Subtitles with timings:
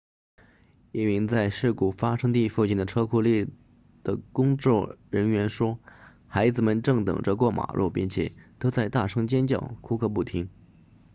[0.93, 3.45] 一名在事故发生地附近的车库立
[4.03, 5.77] 的工作人员说
[6.27, 10.49] 孩子们正等着过马路并且都在大声尖叫哭个不停